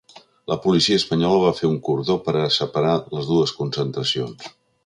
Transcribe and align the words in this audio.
La 0.51 0.55
policia 0.63 0.97
espanyola 1.01 1.43
va 1.43 1.51
fer 1.59 1.69
un 1.73 1.77
cordó 1.89 2.17
per 2.25 2.35
a 2.41 2.49
separar 2.57 2.97
les 3.19 3.31
dues 3.35 3.57
concentracions. 3.63 4.53